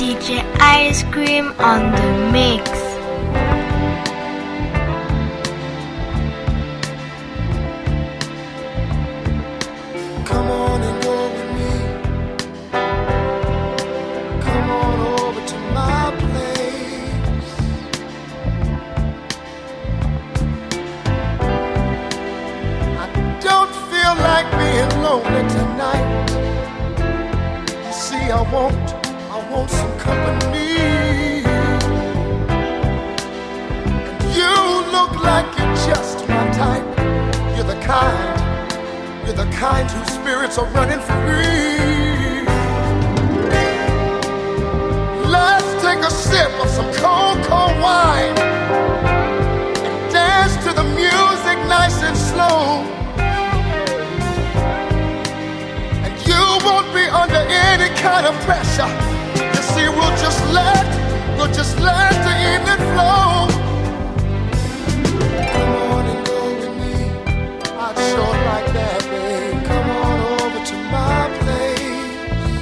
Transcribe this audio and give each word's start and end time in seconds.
DJ 0.00 0.42
Ice 0.58 1.02
Cream 1.12 1.52
on 1.58 1.92
the 1.92 2.32
mix. 2.32 2.70
I 28.32 28.52
don't 28.52 28.99
some 29.68 29.98
company. 29.98 31.40
You 34.38 34.54
look 34.92 35.12
like 35.22 35.46
you're 35.58 35.74
just 35.88 36.28
my 36.28 36.50
type. 36.52 36.86
You're 37.56 37.64
the 37.64 37.80
kind. 37.82 39.26
You're 39.26 39.34
the 39.44 39.50
kind 39.52 39.90
whose 39.90 40.12
spirits 40.14 40.56
are 40.58 40.66
running 40.66 41.00
free. 41.00 42.44
Let's 45.28 45.70
take 45.82 45.98
a 45.98 46.10
sip 46.10 46.52
of 46.62 46.68
some 46.70 46.90
cold, 46.94 47.42
cold 47.44 47.76
wine 47.80 48.38
and 49.86 50.12
dance 50.12 50.56
to 50.64 50.72
the 50.72 50.84
music 50.84 51.58
nice 51.68 52.02
and 52.02 52.16
slow. 52.16 52.84
And 56.04 56.14
you 56.26 56.42
won't 56.64 56.92
be 56.94 57.04
under 57.08 57.42
any 57.48 57.88
kind 58.00 58.26
of 58.26 58.34
pressure. 58.44 59.19
See, 59.80 59.88
we'll 59.88 60.16
just 60.26 60.42
let, 60.52 60.86
we'll 61.38 61.52
just 61.60 61.78
let 61.80 62.12
the 62.26 62.34
evening 62.52 62.82
flow. 62.92 63.48
Come 65.52 65.72
on 65.92 66.04
and 66.12 66.26
go 66.26 66.40
with 66.60 66.74
me. 66.80 66.94
I'd 67.84 67.96
sure 68.10 68.36
like 68.50 68.68
that, 68.76 69.00
babe. 69.10 69.64
Come 69.64 69.88
on 70.04 70.18
over 70.42 70.60
to 70.70 70.76
my 70.96 71.20
place. 71.40 72.60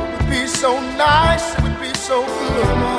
It 0.00 0.12
would 0.12 0.30
be 0.30 0.46
so 0.46 0.80
nice, 0.96 1.54
it 1.54 1.62
would 1.62 1.78
be 1.80 1.92
so 1.94 2.24
good. 2.24 2.93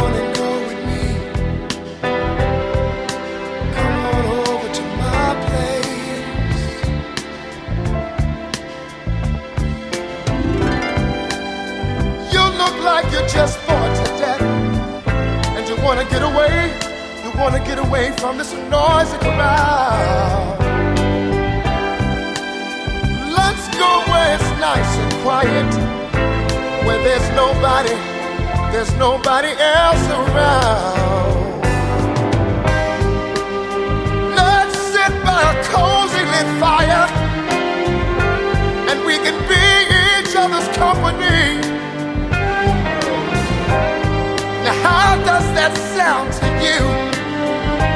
Wanna 15.86 16.04
get 16.06 16.24
away. 16.24 16.74
You 17.24 17.32
wanna 17.38 17.60
get 17.60 17.78
away 17.78 18.12
from 18.18 18.40
this 18.40 18.52
noisy 18.74 19.18
crowd. 19.20 20.58
Let's 23.38 23.66
go 23.78 23.92
where 24.10 24.34
it's 24.34 24.52
nice 24.70 24.92
and 25.04 25.14
quiet, 25.22 25.72
where 26.86 27.02
there's 27.04 27.30
nobody, 27.36 27.96
there's 28.72 28.94
nobody 28.96 29.52
else 29.60 30.06
around. 30.20 31.62
Let's 34.42 34.76
sit 34.94 35.14
by 35.24 35.42
a 35.54 35.56
cozy 35.70 36.24
lit 36.34 36.50
fire, 36.64 37.06
and 38.90 39.06
we 39.06 39.16
can 39.26 39.38
be 39.52 39.66
each 40.18 40.36
other's 40.36 40.68
company. 40.76 41.75
That 45.68 45.78
sound 45.98 46.30
to 46.40 46.46
you? 46.62 46.82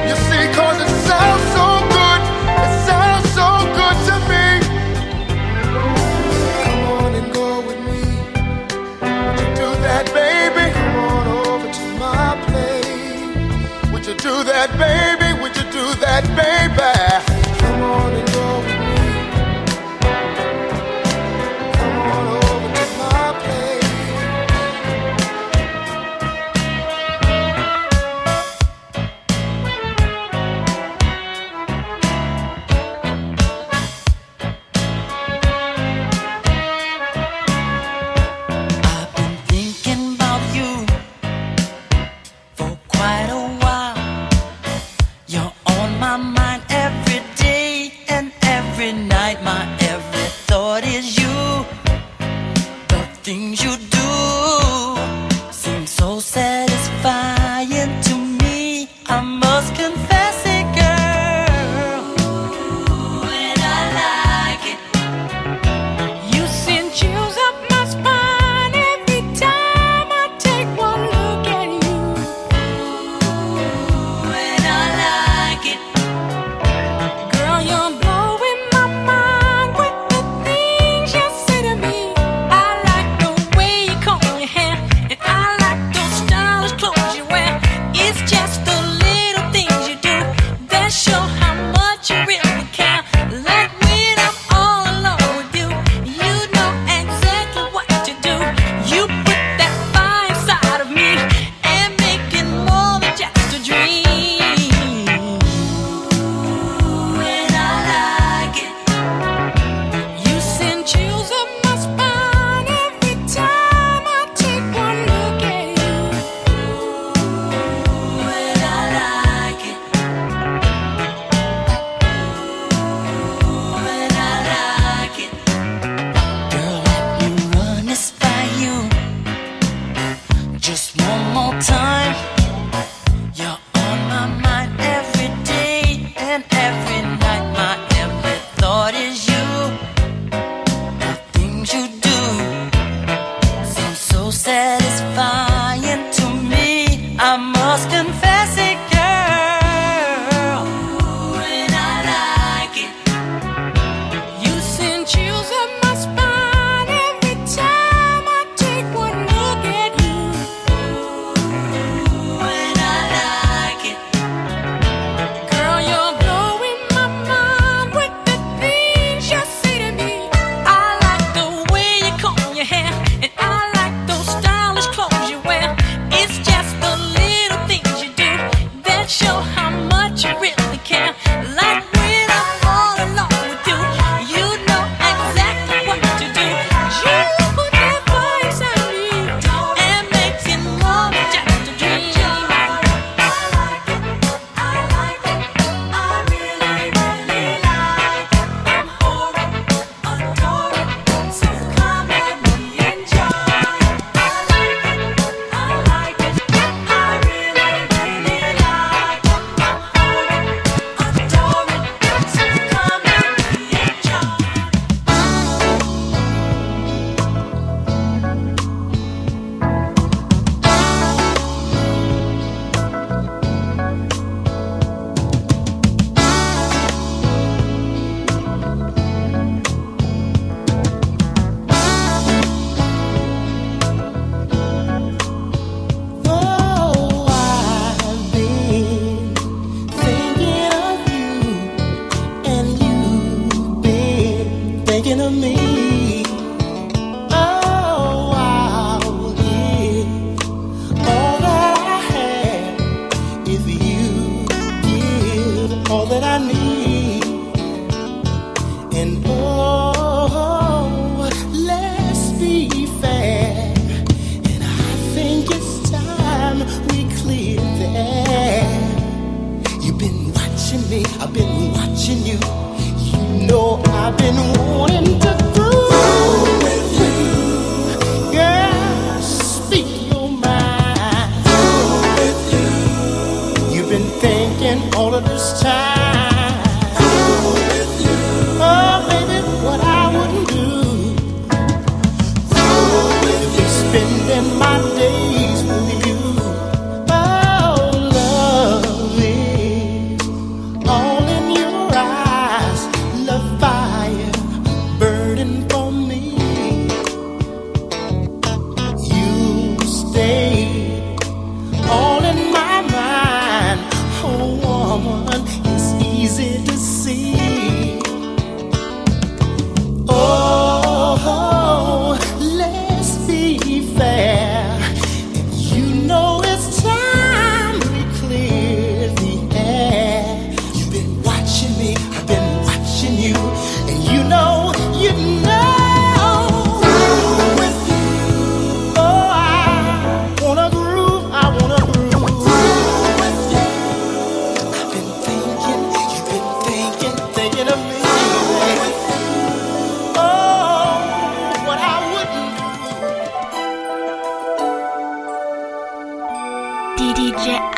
You 0.10 0.16
see, 0.28 0.44
cause 0.58 0.78
it 0.82 0.90
sounds 1.06 1.46
so 1.54 1.68
good, 1.94 2.22
it 2.66 2.74
sounds 2.90 3.28
so 3.38 3.48
good 3.78 3.98
to 4.10 4.16
me. 4.30 4.46
Come 6.66 6.84
on 6.98 7.12
and 7.20 7.28
go 7.32 7.62
with 7.68 7.80
me. 7.86 8.02
Would 9.26 9.40
you 9.44 9.50
do 9.62 9.70
that, 9.86 10.06
baby? 10.18 10.66
Come 10.74 10.96
on 11.14 11.26
over 11.46 11.70
to 11.80 11.86
my 12.02 12.30
place. 12.50 13.92
Would 13.94 14.06
you 14.08 14.16
do 14.16 14.44
that, 14.52 14.70
baby? 14.82 15.40
Would 15.42 15.56
you 15.56 15.66
do 15.72 15.86
that, 16.02 16.24
baby? 16.36 16.99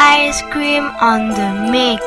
ice 0.01 0.42
cream 0.51 0.86
on 1.00 1.30
the 1.30 1.50
mix. 1.69 2.01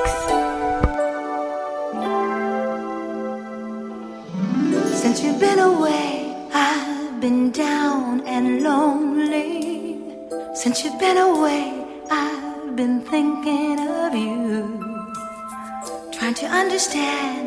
Since 5.01 5.23
you've 5.23 5.39
been 5.39 5.61
away, 5.61 6.35
I've 6.53 7.21
been 7.21 7.53
down 7.53 8.27
and 8.27 8.63
lonely. 8.63 10.01
Since 10.55 10.83
you've 10.83 10.99
been 10.99 11.19
away, 11.19 11.87
I've 12.11 12.75
been 12.75 13.01
thinking 13.13 13.79
of 13.79 14.13
you, 14.13 14.43
trying 16.11 16.35
to 16.43 16.47
understand 16.47 17.44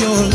your 0.00 0.27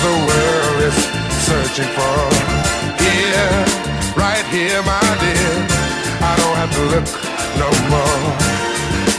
the 0.00 0.16
world 0.28 0.78
is 0.88 0.96
searching 1.44 1.90
for. 1.92 2.24
Here, 3.04 3.52
right 4.16 4.46
here, 4.48 4.80
my 4.88 5.08
dear, 5.20 5.52
I 6.24 6.32
don't 6.40 6.56
have 6.56 6.72
to 6.72 6.84
look 6.92 7.08
no 7.60 7.68
more. 7.92 8.24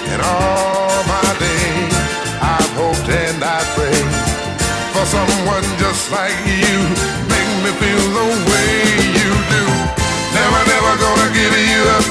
And 0.10 0.22
all 0.26 0.98
my 1.06 1.30
days, 1.38 1.94
I've 2.42 2.72
hoped 2.74 3.10
and 3.10 3.44
I 3.46 3.62
prayed 3.78 4.10
for 4.94 5.06
someone 5.06 5.66
just 5.78 6.10
like 6.10 6.34
you. 6.50 6.78
Make 7.30 7.52
me 7.62 7.72
feel 7.78 8.06
the 8.18 8.28
way 8.50 8.74
you 9.22 9.30
do. 9.54 9.64
Never, 10.34 10.62
never 10.66 10.94
gonna 10.98 11.30
give 11.38 11.54
you 11.62 11.82
up. 11.98 12.06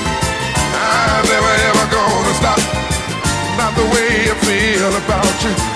I'm 0.78 1.24
never, 1.26 1.54
ever 1.68 1.86
gonna 1.90 2.34
stop. 2.38 2.60
Not 3.58 3.74
the 3.74 3.86
way 3.94 4.30
I 4.30 4.34
feel 4.46 4.92
about 4.94 5.42
you. 5.42 5.69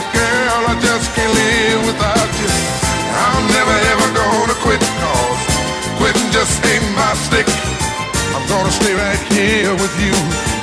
here 9.64 9.72
with 9.72 9.96
you 9.98 10.12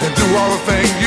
and 0.05 0.13
do 0.15 0.27
all 0.37 0.51
the 0.51 0.61
things 0.69 1.00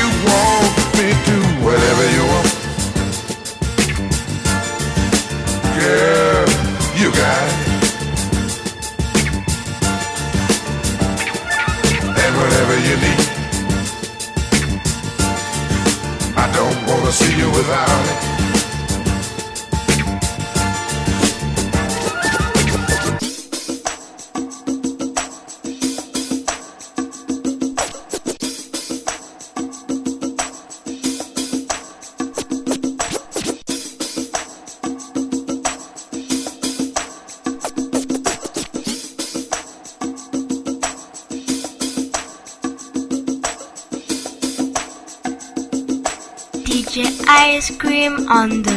cuando 48.47 48.74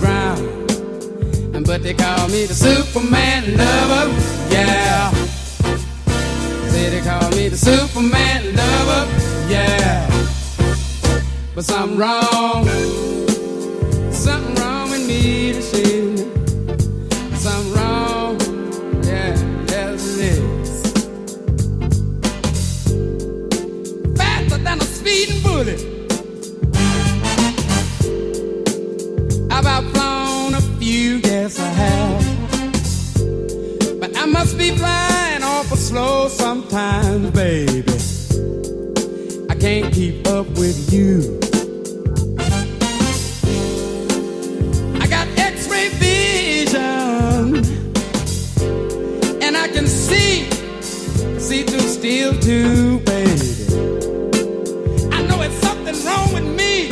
Brown. 0.00 0.64
But 1.66 1.82
they 1.82 1.94
call 1.94 2.28
me 2.28 2.44
the 2.44 2.54
Superman 2.54 3.56
lover, 3.56 4.12
yeah. 4.50 5.10
Say 6.68 6.90
they 6.90 7.00
call 7.00 7.30
me 7.30 7.48
the 7.48 7.56
Superman 7.56 8.54
lover, 8.54 9.06
yeah. 9.50 10.06
But 11.54 11.64
something 11.64 11.98
wrong, 11.98 12.68
something 14.12 14.54
wrong 14.56 14.90
with 14.90 15.06
me 15.08 15.54
to 15.54 15.62
say. 15.62 15.93
sometimes, 36.74 37.30
baby, 37.30 37.84
I 39.48 39.54
can't 39.54 39.94
keep 39.94 40.26
up 40.26 40.48
with 40.58 40.92
you. 40.92 41.38
I 45.00 45.06
got 45.06 45.28
x 45.38 45.68
ray 45.68 45.90
vision, 45.90 47.58
and 49.40 49.56
I 49.56 49.68
can 49.68 49.86
see, 49.86 50.50
see 51.38 51.62
through 51.62 51.88
steel, 51.98 52.32
too, 52.40 52.98
baby. 53.00 53.54
I 55.12 55.22
know 55.28 55.42
it's 55.42 55.54
something 55.66 55.94
wrong 56.04 56.34
with 56.34 56.48
me, 56.58 56.88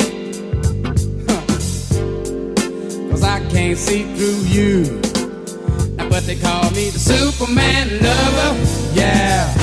cause 3.09 3.23
I 3.23 3.39
can't 3.49 3.77
see 3.77 4.03
through 4.15 4.45
you 4.47 5.01
but 6.09 6.27
they 6.27 6.35
call 6.35 6.69
me 6.71 6.91
the 6.91 6.99
Superman 6.99 7.89
lover. 8.03 8.93
Yeah. 8.93 9.62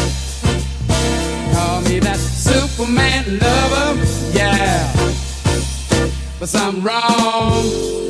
Superman 2.81 3.39
lover, 3.39 4.07
yeah. 4.33 4.91
But 6.39 6.49
something 6.49 6.83
wrong. 6.83 8.10